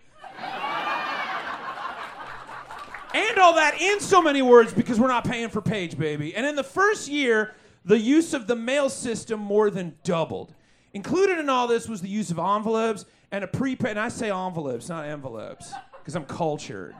and 3.15 3.39
all 3.39 3.55
that 3.55 3.81
in 3.81 4.01
so 4.01 4.21
many 4.21 4.43
words 4.43 4.75
because 4.75 4.99
we're 4.99 5.07
not 5.07 5.25
paying 5.25 5.51
for 5.51 5.63
page, 5.63 5.97
baby. 5.97 6.35
And 6.35 6.45
in 6.45 6.57
the 6.57 6.65
first 6.65 7.07
year, 7.07 7.55
the 7.85 7.97
use 7.99 8.35
of 8.35 8.49
the 8.49 8.57
mail 8.57 8.91
system 8.91 9.39
more 9.39 9.71
than 9.71 9.95
doubled. 10.03 10.53
Included 10.95 11.39
in 11.39 11.49
all 11.49 11.69
this 11.69 11.89
was 11.89 12.01
the 12.01 12.09
use 12.09 12.33
of 12.33 12.41
envelopes 12.41 13.05
and 13.31 13.45
a 13.45 13.47
prepaid, 13.47 13.93
and 13.93 14.01
I 14.01 14.09
say 14.09 14.33
envelopes, 14.33 14.89
not 14.89 15.05
envelopes, 15.07 15.73
because 16.01 16.17
I'm 16.17 16.25
cultured 16.25 16.97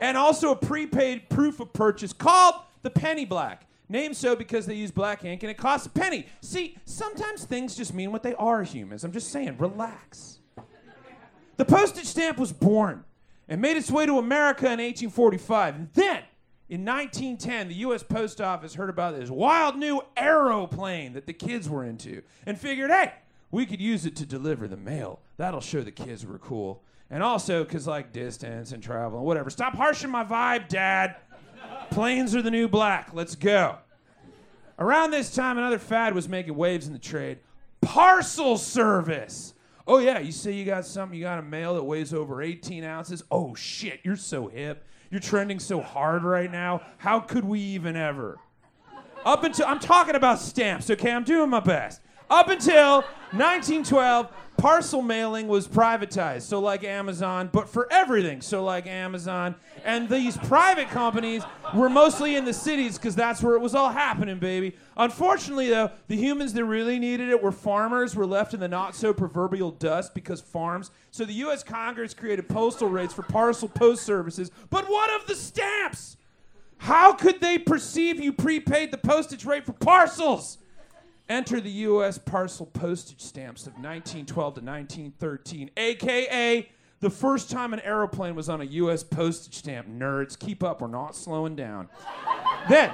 and 0.00 0.16
also 0.16 0.50
a 0.52 0.56
prepaid 0.56 1.28
proof 1.28 1.60
of 1.60 1.72
purchase 1.72 2.12
called 2.12 2.56
the 2.82 2.90
penny 2.90 3.24
black. 3.24 3.66
Named 3.88 4.16
so 4.16 4.36
because 4.36 4.66
they 4.66 4.74
use 4.74 4.92
black 4.92 5.24
ink 5.24 5.42
and 5.42 5.50
it 5.50 5.56
costs 5.56 5.86
a 5.86 5.90
penny. 5.90 6.26
See, 6.40 6.76
sometimes 6.84 7.44
things 7.44 7.74
just 7.74 7.92
mean 7.92 8.12
what 8.12 8.22
they 8.22 8.34
are, 8.34 8.62
humans. 8.62 9.02
I'm 9.02 9.10
just 9.10 9.32
saying, 9.32 9.56
relax. 9.58 10.38
The 11.56 11.64
postage 11.64 12.04
stamp 12.04 12.38
was 12.38 12.52
born 12.52 13.04
and 13.48 13.60
made 13.60 13.76
its 13.76 13.90
way 13.90 14.06
to 14.06 14.18
America 14.18 14.66
in 14.66 14.78
1845. 14.78 15.74
And 15.74 15.88
then, 15.94 16.22
in 16.68 16.84
1910, 16.84 17.68
the 17.68 17.74
U.S. 17.74 18.04
Post 18.04 18.40
Office 18.40 18.74
heard 18.74 18.90
about 18.90 19.18
this 19.18 19.28
wild 19.28 19.76
new 19.76 20.00
aeroplane 20.16 21.14
that 21.14 21.26
the 21.26 21.32
kids 21.32 21.68
were 21.68 21.84
into 21.84 22.22
and 22.46 22.56
figured, 22.56 22.90
hey, 22.90 23.12
we 23.50 23.66
could 23.66 23.80
use 23.80 24.06
it 24.06 24.14
to 24.16 24.24
deliver 24.24 24.68
the 24.68 24.76
mail. 24.76 25.18
That'll 25.36 25.60
show 25.60 25.82
the 25.82 25.90
kids 25.90 26.24
we're 26.24 26.38
cool. 26.38 26.84
And 27.10 27.22
also, 27.22 27.64
because 27.64 27.86
like 27.86 28.12
distance 28.12 28.72
and 28.72 28.82
travel 28.82 29.18
and 29.18 29.26
whatever. 29.26 29.50
Stop 29.50 29.74
harshing 29.74 30.10
my 30.10 30.24
vibe, 30.24 30.68
Dad. 30.68 31.16
Planes 31.90 32.34
are 32.36 32.42
the 32.42 32.50
new 32.50 32.68
black. 32.68 33.10
Let's 33.12 33.34
go. 33.34 33.78
Around 34.78 35.10
this 35.10 35.34
time, 35.34 35.58
another 35.58 35.78
fad 35.78 36.14
was 36.14 36.28
making 36.28 36.54
waves 36.54 36.86
in 36.86 36.92
the 36.92 36.98
trade 36.98 37.38
parcel 37.80 38.56
service. 38.56 39.54
Oh, 39.86 39.98
yeah, 39.98 40.18
you 40.18 40.32
say 40.32 40.52
you 40.52 40.64
got 40.64 40.86
something, 40.86 41.18
you 41.18 41.24
got 41.24 41.38
a 41.38 41.42
mail 41.42 41.74
that 41.74 41.82
weighs 41.82 42.14
over 42.14 42.42
18 42.42 42.84
ounces. 42.84 43.24
Oh, 43.30 43.54
shit, 43.54 44.00
you're 44.04 44.16
so 44.16 44.48
hip. 44.48 44.84
You're 45.10 45.20
trending 45.20 45.58
so 45.58 45.80
hard 45.80 46.22
right 46.22 46.50
now. 46.50 46.82
How 46.98 47.18
could 47.18 47.44
we 47.44 47.58
even 47.60 47.96
ever? 47.96 48.38
Up 49.24 49.42
until, 49.42 49.66
I'm 49.66 49.80
talking 49.80 50.14
about 50.14 50.38
stamps, 50.38 50.90
okay? 50.90 51.10
I'm 51.10 51.24
doing 51.24 51.50
my 51.50 51.60
best. 51.60 52.00
Up 52.30 52.48
until 52.48 53.02
1912, 53.32 54.28
parcel 54.60 55.00
mailing 55.00 55.48
was 55.48 55.66
privatized, 55.66 56.42
so 56.42 56.60
like 56.60 56.84
Amazon, 56.84 57.48
but 57.50 57.68
for 57.68 57.90
everything, 57.90 58.42
so 58.42 58.62
like 58.62 58.86
Amazon. 58.86 59.54
And 59.84 60.08
these 60.08 60.36
private 60.36 60.88
companies 60.88 61.42
were 61.74 61.88
mostly 61.88 62.36
in 62.36 62.44
the 62.44 62.52
cities 62.52 62.98
because 62.98 63.16
that's 63.16 63.42
where 63.42 63.54
it 63.54 63.60
was 63.60 63.74
all 63.74 63.88
happening, 63.88 64.38
baby. 64.38 64.76
Unfortunately, 64.98 65.70
though, 65.70 65.90
the 66.08 66.16
humans 66.16 66.52
that 66.52 66.64
really 66.66 66.98
needed 66.98 67.30
it 67.30 67.42
were 67.42 67.52
farmers, 67.52 68.14
were 68.14 68.26
left 68.26 68.52
in 68.52 68.60
the 68.60 68.68
not 68.68 68.94
so 68.94 69.14
proverbial 69.14 69.70
dust 69.70 70.14
because 70.14 70.42
farms. 70.42 70.90
So 71.10 71.24
the 71.24 71.32
U.S. 71.34 71.62
Congress 71.62 72.12
created 72.12 72.46
postal 72.46 72.88
rates 72.88 73.14
for 73.14 73.22
parcel 73.22 73.68
post 73.68 74.02
services. 74.02 74.50
But 74.68 74.88
what 74.90 75.20
of 75.20 75.26
the 75.26 75.36
stamps? 75.36 76.18
How 76.76 77.14
could 77.14 77.40
they 77.40 77.58
perceive 77.58 78.20
you 78.20 78.32
prepaid 78.32 78.90
the 78.90 78.98
postage 78.98 79.46
rate 79.46 79.64
for 79.64 79.72
parcels? 79.72 80.58
Enter 81.30 81.60
the 81.60 81.70
U.S. 81.70 82.18
parcel 82.18 82.66
postage 82.66 83.20
stamps 83.20 83.62
of 83.68 83.74
1912 83.74 84.54
to 84.54 84.60
1913, 84.60 85.70
aka 85.76 86.68
the 86.98 87.08
first 87.08 87.48
time 87.48 87.72
an 87.72 87.78
aeroplane 87.80 88.34
was 88.34 88.48
on 88.48 88.60
a 88.60 88.64
U.S. 88.64 89.04
postage 89.04 89.54
stamp. 89.54 89.88
Nerds, 89.88 90.36
keep 90.36 90.64
up, 90.64 90.80
we're 90.80 90.88
not 90.88 91.14
slowing 91.14 91.54
down. 91.54 91.88
then, 92.68 92.92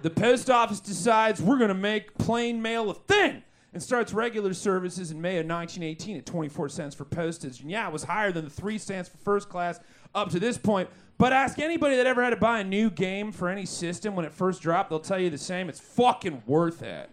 the 0.00 0.08
post 0.08 0.48
office 0.48 0.80
decides 0.80 1.42
we're 1.42 1.58
going 1.58 1.68
to 1.68 1.74
make 1.74 2.16
plane 2.16 2.62
mail 2.62 2.88
a 2.88 2.94
thing 2.94 3.42
and 3.74 3.82
starts 3.82 4.14
regular 4.14 4.54
services 4.54 5.10
in 5.10 5.20
May 5.20 5.38
of 5.38 5.46
1918 5.46 6.16
at 6.16 6.24
24 6.24 6.70
cents 6.70 6.94
for 6.94 7.04
postage. 7.04 7.60
And 7.60 7.70
yeah, 7.70 7.86
it 7.86 7.92
was 7.92 8.04
higher 8.04 8.32
than 8.32 8.44
the 8.44 8.50
three 8.50 8.78
cents 8.78 9.06
for 9.06 9.18
first 9.18 9.50
class 9.50 9.80
up 10.14 10.30
to 10.30 10.40
this 10.40 10.56
point. 10.56 10.88
But 11.18 11.34
ask 11.34 11.58
anybody 11.58 11.96
that 11.96 12.06
ever 12.06 12.22
had 12.24 12.30
to 12.30 12.36
buy 12.36 12.60
a 12.60 12.64
new 12.64 12.88
game 12.88 13.32
for 13.32 13.48
any 13.48 13.66
system 13.66 14.16
when 14.16 14.24
it 14.24 14.32
first 14.32 14.62
dropped, 14.62 14.88
they'll 14.88 15.00
tell 15.00 15.18
you 15.18 15.28
the 15.28 15.36
same. 15.36 15.68
It's 15.68 15.80
fucking 15.80 16.44
worth 16.46 16.82
it. 16.82 17.10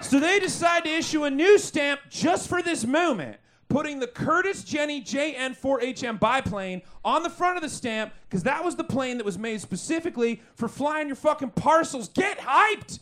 So 0.00 0.20
they 0.20 0.38
decide 0.38 0.84
to 0.84 0.90
issue 0.90 1.24
a 1.24 1.30
new 1.30 1.58
stamp 1.58 2.00
just 2.10 2.48
for 2.48 2.62
this 2.62 2.86
moment, 2.86 3.38
putting 3.68 3.98
the 3.98 4.06
Curtiss 4.06 4.62
Jenny 4.62 5.02
JN4HM 5.02 6.20
biplane 6.20 6.82
on 7.04 7.22
the 7.22 7.30
front 7.30 7.56
of 7.56 7.62
the 7.62 7.68
stamp 7.68 8.12
because 8.28 8.42
that 8.44 8.64
was 8.64 8.76
the 8.76 8.84
plane 8.84 9.16
that 9.18 9.24
was 9.24 9.38
made 9.38 9.60
specifically 9.60 10.42
for 10.54 10.68
flying 10.68 11.06
your 11.06 11.16
fucking 11.16 11.50
parcels. 11.50 12.08
Get 12.08 12.38
hyped! 12.38 13.00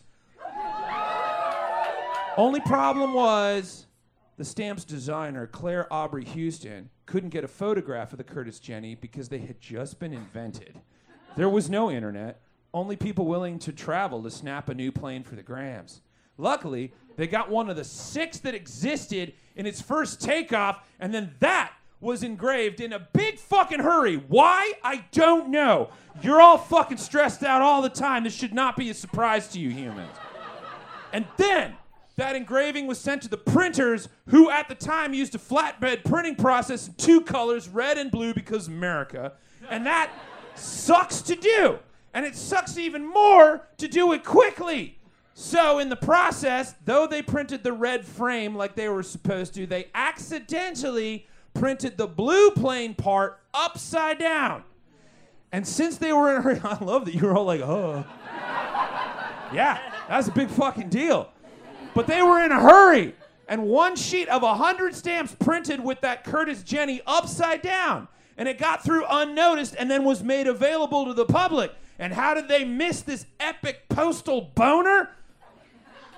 Only 2.36 2.60
problem 2.60 3.12
was 3.12 3.86
the 4.36 4.44
stamp's 4.44 4.84
designer, 4.84 5.46
Clair 5.46 5.92
Aubrey 5.92 6.24
Huston, 6.24 6.90
couldn't 7.06 7.30
get 7.30 7.44
a 7.44 7.48
photograph 7.48 8.12
of 8.12 8.18
the 8.18 8.24
Curtiss 8.24 8.58
Jenny 8.58 8.94
because 8.94 9.28
they 9.28 9.38
had 9.38 9.60
just 9.60 9.98
been 9.98 10.12
invented. 10.12 10.80
There 11.36 11.48
was 11.48 11.68
no 11.70 11.90
internet, 11.90 12.40
only 12.72 12.96
people 12.96 13.26
willing 13.26 13.58
to 13.60 13.72
travel 13.72 14.22
to 14.22 14.30
snap 14.30 14.68
a 14.68 14.74
new 14.74 14.90
plane 14.90 15.22
for 15.22 15.36
the 15.36 15.42
grams. 15.42 16.00
Luckily, 16.38 16.92
they 17.16 17.26
got 17.26 17.50
one 17.50 17.70
of 17.70 17.76
the 17.76 17.84
six 17.84 18.38
that 18.38 18.54
existed 18.54 19.34
in 19.56 19.66
its 19.66 19.80
first 19.80 20.20
takeoff, 20.20 20.80
and 20.98 21.14
then 21.14 21.34
that 21.40 21.72
was 22.00 22.22
engraved 22.22 22.80
in 22.80 22.92
a 22.92 22.98
big 22.98 23.38
fucking 23.38 23.80
hurry. 23.80 24.16
Why? 24.16 24.72
I 24.82 25.04
don't 25.12 25.48
know. 25.48 25.90
You're 26.22 26.40
all 26.40 26.58
fucking 26.58 26.98
stressed 26.98 27.42
out 27.42 27.62
all 27.62 27.80
the 27.80 27.88
time. 27.88 28.24
This 28.24 28.34
should 28.34 28.52
not 28.52 28.76
be 28.76 28.90
a 28.90 28.94
surprise 28.94 29.48
to 29.48 29.60
you 29.60 29.70
humans. 29.70 30.14
And 31.12 31.26
then 31.36 31.74
that 32.16 32.36
engraving 32.36 32.86
was 32.86 33.00
sent 33.00 33.22
to 33.22 33.28
the 33.28 33.36
printers, 33.36 34.08
who 34.28 34.50
at 34.50 34.68
the 34.68 34.74
time 34.74 35.14
used 35.14 35.34
a 35.34 35.38
flatbed 35.38 36.04
printing 36.04 36.36
process 36.36 36.88
in 36.88 36.94
two 36.94 37.20
colors, 37.20 37.68
red 37.68 37.96
and 37.98 38.10
blue, 38.10 38.34
because 38.34 38.68
America. 38.68 39.32
And 39.70 39.86
that 39.86 40.10
sucks 40.54 41.22
to 41.22 41.34
do. 41.34 41.78
And 42.12 42.26
it 42.26 42.36
sucks 42.36 42.76
even 42.78 43.06
more 43.06 43.66
to 43.78 43.88
do 43.88 44.12
it 44.12 44.24
quickly. 44.24 44.98
So, 45.36 45.80
in 45.80 45.88
the 45.88 45.96
process, 45.96 46.76
though 46.84 47.08
they 47.08 47.20
printed 47.20 47.64
the 47.64 47.72
red 47.72 48.04
frame 48.04 48.54
like 48.54 48.76
they 48.76 48.88
were 48.88 49.02
supposed 49.02 49.52
to, 49.54 49.66
they 49.66 49.88
accidentally 49.92 51.26
printed 51.54 51.96
the 51.96 52.06
blue 52.06 52.52
plane 52.52 52.94
part 52.94 53.40
upside 53.52 54.20
down. 54.20 54.62
And 55.50 55.66
since 55.66 55.98
they 55.98 56.12
were 56.12 56.30
in 56.30 56.36
a 56.36 56.40
hurry, 56.40 56.60
I 56.62 56.82
love 56.82 57.04
that 57.06 57.14
you 57.14 57.26
were 57.26 57.36
all 57.36 57.44
like, 57.44 57.60
oh. 57.62 58.04
yeah, 59.52 59.80
that's 60.08 60.28
a 60.28 60.32
big 60.32 60.48
fucking 60.48 60.88
deal. 60.88 61.30
But 61.94 62.06
they 62.06 62.22
were 62.22 62.40
in 62.44 62.52
a 62.52 62.60
hurry. 62.60 63.14
And 63.48 63.64
one 63.64 63.96
sheet 63.96 64.28
of 64.28 64.42
100 64.42 64.94
stamps 64.94 65.34
printed 65.38 65.82
with 65.82 66.00
that 66.02 66.24
Curtiss 66.24 66.62
Jenny 66.62 67.02
upside 67.06 67.60
down. 67.60 68.06
And 68.36 68.48
it 68.48 68.58
got 68.58 68.84
through 68.84 69.04
unnoticed 69.08 69.74
and 69.78 69.90
then 69.90 70.04
was 70.04 70.22
made 70.22 70.46
available 70.46 71.06
to 71.06 71.14
the 71.14 71.26
public. 71.26 71.72
And 71.98 72.12
how 72.12 72.34
did 72.34 72.48
they 72.48 72.64
miss 72.64 73.02
this 73.02 73.26
epic 73.38 73.88
postal 73.88 74.52
boner? 74.54 75.10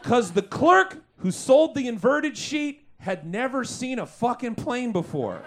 Because 0.07 0.31
the 0.31 0.43
clerk 0.43 1.03
who 1.17 1.33
sold 1.33 1.75
the 1.75 1.89
inverted 1.89 2.39
sheet 2.39 2.87
had 3.01 3.27
never 3.27 3.65
seen 3.65 3.99
a 3.99 4.07
fucking 4.07 4.55
plane 4.55 4.93
before. 4.93 5.43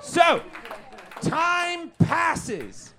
so, 0.00 0.40
time 1.20 1.90
passes, 1.98 2.94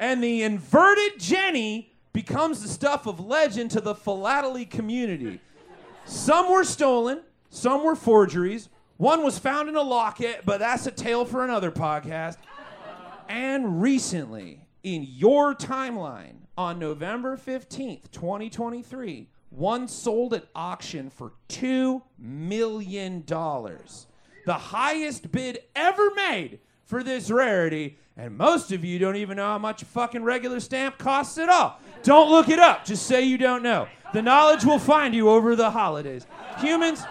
and 0.00 0.20
the 0.20 0.42
inverted 0.42 1.20
Jenny 1.20 1.92
becomes 2.12 2.60
the 2.60 2.68
stuff 2.68 3.06
of 3.06 3.20
legend 3.20 3.70
to 3.70 3.80
the 3.80 3.94
philately 3.94 4.66
community. 4.66 5.38
Some 6.06 6.50
were 6.50 6.64
stolen, 6.64 7.20
some 7.50 7.84
were 7.84 7.94
forgeries. 7.94 8.68
One 8.96 9.22
was 9.22 9.38
found 9.38 9.68
in 9.68 9.76
a 9.76 9.82
locket, 9.82 10.42
but 10.44 10.58
that's 10.58 10.88
a 10.88 10.90
tale 10.90 11.24
for 11.24 11.44
another 11.44 11.70
podcast. 11.70 12.38
And 13.28 13.80
recently, 13.80 14.66
in 14.82 15.06
your 15.08 15.54
timeline, 15.54 16.41
on 16.56 16.78
November 16.78 17.36
15th, 17.36 18.10
2023, 18.10 19.28
one 19.50 19.88
sold 19.88 20.34
at 20.34 20.46
auction 20.54 21.10
for 21.10 21.32
$2 21.48 22.02
million. 22.18 23.22
the 23.26 24.54
highest 24.54 25.30
bid 25.32 25.60
ever 25.74 26.10
made 26.14 26.58
for 26.84 27.02
this 27.02 27.30
rarity, 27.30 27.98
and 28.16 28.36
most 28.36 28.72
of 28.72 28.84
you 28.84 28.98
don't 28.98 29.16
even 29.16 29.36
know 29.36 29.46
how 29.46 29.58
much 29.58 29.82
a 29.82 29.86
fucking 29.86 30.22
regular 30.22 30.60
stamp 30.60 30.98
costs 30.98 31.38
at 31.38 31.48
all. 31.48 31.80
Don't 32.02 32.30
look 32.30 32.48
it 32.48 32.58
up. 32.58 32.84
Just 32.84 33.06
say 33.06 33.22
you 33.22 33.38
don't 33.38 33.62
know. 33.62 33.88
The 34.12 34.20
knowledge 34.20 34.64
will 34.64 34.78
find 34.78 35.14
you 35.14 35.30
over 35.30 35.56
the 35.56 35.70
holidays. 35.70 36.26
Humans, 36.58 37.02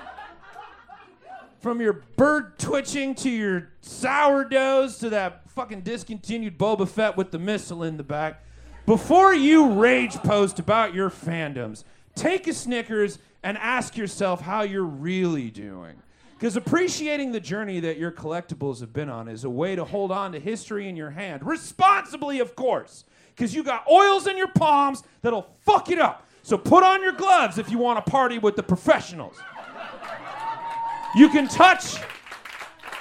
from 1.60 1.82
your 1.82 1.94
bird 2.16 2.60
twitching 2.60 3.16
to 3.16 3.30
your 3.30 3.70
sourdoughs 3.82 5.00
to 5.00 5.10
that 5.10 5.50
fucking 5.50 5.82
discontinued 5.82 6.58
Boba 6.58 6.88
Fett 6.88 7.18
with 7.18 7.32
the 7.32 7.40
missile 7.40 7.84
in 7.84 7.98
the 7.98 8.04
back, 8.04 8.44
before 8.86 9.34
you 9.34 9.74
rage 9.74 10.16
post 10.18 10.60
about 10.60 10.94
your 10.94 11.10
fandoms, 11.10 11.84
take 12.16 12.48
a 12.48 12.54
Snickers 12.54 13.20
and 13.44 13.58
ask 13.58 13.98
yourself 13.98 14.42
how 14.42 14.62
you're 14.64 14.84
really 14.84 15.50
doing. 15.50 15.96
Because 16.38 16.56
appreciating 16.58 17.32
the 17.32 17.40
journey 17.40 17.80
that 17.82 18.00
your 18.00 18.12
collectibles 18.12 18.80
have 18.80 18.92
been 18.92 19.10
on 19.10 19.28
is 19.28 19.44
a 19.44 19.50
way 19.50 19.76
to 19.76 19.86
hold 19.86 20.12
on 20.12 20.32
to 20.32 20.40
history 20.40 20.90
in 20.90 20.96
your 20.96 21.12
hand, 21.12 21.46
responsibly, 21.46 22.40
of 22.40 22.56
course. 22.56 23.06
Because 23.36 23.54
you 23.54 23.64
got 23.64 23.88
oils 23.88 24.26
in 24.26 24.38
your 24.38 24.48
palms 24.48 25.04
that'll 25.22 25.48
fuck 25.60 25.90
it 25.92 26.00
up. 26.00 26.28
So 26.42 26.58
put 26.58 26.84
on 26.84 27.04
your 27.04 27.12
gloves 27.12 27.60
if 27.60 27.70
you 27.70 27.78
want 27.78 28.04
to 28.04 28.12
party 28.12 28.40
with 28.40 28.56
the 28.56 28.64
professionals. 28.64 29.38
You 31.16 31.30
can 31.30 31.48
touch 31.48 31.98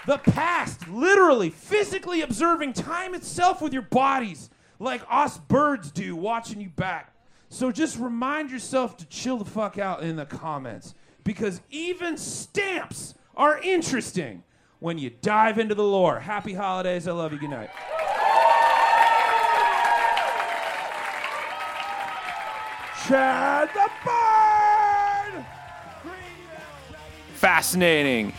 the 0.07 0.19
past, 0.19 0.87
literally, 0.89 1.49
physically 1.49 2.21
observing 2.21 2.75
time 2.75 3.15
itself 3.15 3.63
with 3.63 3.73
your 3.73 3.83
bodies, 3.83 4.50
like 4.81 5.03
us 5.09 5.39
birds 5.39 5.93
do, 5.93 6.17
watching 6.17 6.61
you 6.61 6.71
back. 6.71 7.15
So 7.51 7.71
just 7.71 7.99
remind 7.99 8.51
yourself 8.51 8.97
to 8.97 9.07
chill 9.07 9.37
the 9.37 9.45
fuck 9.45 9.79
out 9.79 10.03
in 10.03 10.17
the 10.17 10.27
comments, 10.27 10.95
because 11.23 11.61
even 11.71 12.17
stamps 12.17 13.15
are 13.37 13.61
interesting 13.61 14.43
when 14.81 14.99
you 14.99 15.11
dive 15.23 15.59
into 15.59 15.75
the 15.75 15.85
lore. 15.85 16.19
Happy 16.19 16.55
holidays. 16.55 17.07
I 17.07 17.13
love 17.13 17.33
you. 17.33 17.39
Good 17.39 17.51
night. 17.51 17.71
Chad 23.07 23.69
the 23.75 23.91
Bird! 24.05 25.45
Fascinating. 27.35 28.33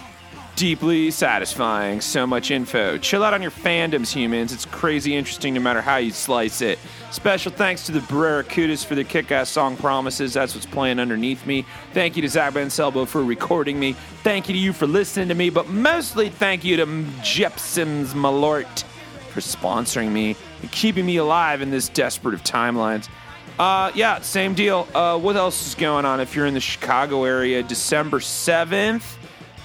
Deeply 0.61 1.09
satisfying. 1.09 2.01
So 2.01 2.27
much 2.27 2.51
info. 2.51 2.99
Chill 2.99 3.23
out 3.23 3.33
on 3.33 3.41
your 3.41 3.49
fandoms, 3.49 4.13
humans. 4.13 4.53
It's 4.53 4.65
crazy 4.65 5.15
interesting 5.15 5.55
no 5.55 5.59
matter 5.59 5.81
how 5.81 5.97
you 5.97 6.11
slice 6.11 6.61
it. 6.61 6.77
Special 7.09 7.51
thanks 7.51 7.87
to 7.87 7.91
the 7.91 7.99
Barracudas 8.01 8.85
for 8.85 8.93
the 8.93 9.03
kick 9.03 9.31
ass 9.31 9.49
song 9.49 9.75
promises. 9.75 10.35
That's 10.35 10.53
what's 10.53 10.67
playing 10.67 10.99
underneath 10.99 11.47
me. 11.47 11.65
Thank 11.93 12.15
you 12.15 12.21
to 12.21 12.29
Zach 12.29 12.53
Selbo 12.53 13.07
for 13.07 13.23
recording 13.23 13.79
me. 13.79 13.93
Thank 14.21 14.49
you 14.49 14.53
to 14.53 14.59
you 14.59 14.71
for 14.71 14.85
listening 14.85 15.29
to 15.29 15.33
me, 15.33 15.49
but 15.49 15.67
mostly 15.67 16.29
thank 16.29 16.63
you 16.63 16.77
to 16.77 16.85
Jeppson's 17.23 18.13
Malort 18.13 18.83
for 19.31 19.39
sponsoring 19.39 20.11
me 20.11 20.35
and 20.61 20.71
keeping 20.71 21.07
me 21.07 21.17
alive 21.17 21.63
in 21.63 21.71
this 21.71 21.89
desperate 21.89 22.35
of 22.35 22.43
timelines. 22.43 23.09
Uh, 23.57 23.91
yeah, 23.95 24.21
same 24.21 24.53
deal. 24.53 24.87
Uh, 24.93 25.17
what 25.17 25.35
else 25.35 25.69
is 25.69 25.73
going 25.73 26.05
on 26.05 26.19
if 26.19 26.35
you're 26.35 26.45
in 26.45 26.53
the 26.53 26.59
Chicago 26.59 27.23
area? 27.23 27.63
December 27.63 28.19
7th 28.19 29.17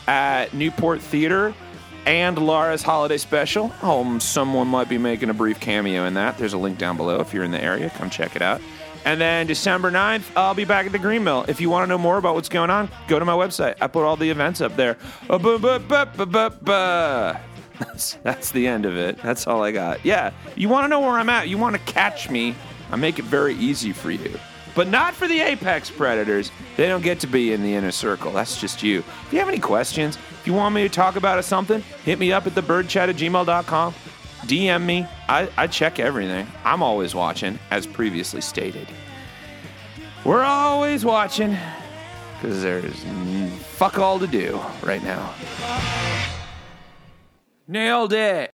at 0.07 0.55
Newport 0.55 1.01
Theater 1.01 1.55
and 2.07 2.39
Laura's 2.39 2.83
holiday 2.83 3.19
special. 3.19 3.73
Oh, 3.83 4.19
someone 4.19 4.69
might 4.69 4.89
be 4.89 4.99
making 4.99 5.29
a 5.29 5.35
brief 5.35 5.59
cameo 5.61 6.05
in 6.05 6.15
that. 6.15 6.39
There's 6.39 6.53
a 6.53 6.59
link 6.59 6.79
down 6.79 6.97
below 6.97 7.21
if 7.21 7.35
you're 7.35 7.45
in 7.45 7.51
the 7.51 7.63
area. 7.63 7.91
Come 7.91 8.11
check 8.11 8.37
it 8.37 8.43
out. 8.43 8.61
And 9.05 9.21
then 9.21 9.47
December 9.47 9.91
9th, 9.91 10.25
I'll 10.37 10.55
be 10.55 10.65
back 10.65 10.87
at 10.87 10.93
the 10.93 10.99
Green 10.99 11.23
Mill. 11.23 11.45
If 11.47 11.61
you 11.61 11.71
want 11.71 11.85
to 11.85 11.87
know 11.89 11.99
more 11.99 12.19
about 12.19 12.35
what's 12.35 12.49
going 12.49 12.71
on, 12.71 12.91
go 13.07 13.19
to 13.19 13.25
my 13.25 13.35
website. 13.35 13.77
I 13.81 13.87
put 13.87 14.05
all 14.05 14.17
the 14.17 14.31
events 14.31 14.61
up 14.61 14.75
there. 14.77 14.97
Uh, 16.67 17.39
that's 18.23 18.51
the 18.51 18.67
end 18.67 18.85
of 18.85 18.97
it. 18.97 19.19
That's 19.23 19.47
all 19.47 19.63
I 19.63 19.71
got. 19.71 20.05
Yeah, 20.05 20.33
you 20.57 20.69
want 20.69 20.85
to 20.85 20.89
know 20.89 21.01
where 21.01 21.11
I'm 21.11 21.29
at. 21.29 21.49
You 21.49 21.59
want 21.59 21.77
to 21.77 21.83
catch 21.93 22.31
me. 22.31 22.55
I 22.91 22.97
make 22.97 23.19
it 23.19 23.25
very 23.25 23.55
easy 23.55 23.93
for 23.93 24.11
you. 24.11 24.39
But 24.77 24.89
not 24.89 25.15
for 25.15 25.27
the 25.27 25.41
apex 25.41 25.91
predators. 25.91 26.53
They 26.77 26.87
don't 26.87 27.03
get 27.03 27.19
to 27.21 27.27
be 27.27 27.53
in 27.53 27.63
the 27.63 27.75
inner 27.75 27.91
circle. 27.91 28.31
That's 28.31 28.61
just 28.61 28.83
you. 28.83 28.99
If 28.99 29.33
you 29.33 29.39
have 29.39 29.49
any 29.49 29.59
questions, 29.59 30.17
if 30.17 30.47
you 30.47 30.53
want 30.53 30.75
me 30.75 30.83
to 30.83 30.89
talk 30.89 31.17
about 31.17 31.43
something, 31.45 31.81
hit 32.05 32.19
me 32.19 32.31
up 32.31 32.47
at 32.47 32.53
thebirdchat 32.53 33.09
at 33.09 33.17
gmail.com. 33.17 33.95
DM 34.43 34.85
me. 34.85 35.07
I, 35.29 35.49
I 35.57 35.67
check 35.67 35.99
everything. 35.99 36.47
I'm 36.63 36.83
always 36.83 37.15
watching, 37.15 37.59
as 37.71 37.87
previously 37.87 38.43
stated. 38.43 38.87
We're 40.25 40.45
always 40.45 41.05
watching 41.05 41.57
because 42.35 42.63
there's 42.63 43.03
fuck 43.63 43.99
all 43.99 44.19
to 44.19 44.27
do 44.27 44.61
right 44.83 45.03
now. 45.03 45.35
Nailed 47.67 48.13
it. 48.13 48.53